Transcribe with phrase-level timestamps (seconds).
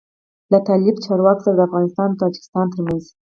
[0.51, 3.03] له طالب چارواکو سره د افغانستان او تاجکستان تر منځ